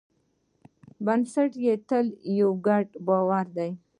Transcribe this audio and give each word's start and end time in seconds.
بنسټ 1.05 1.51
یې 1.65 1.73
تل 1.87 2.07
یو 2.39 2.51
ګډ 2.67 2.87
باور 3.07 3.45
دی. 3.57 3.71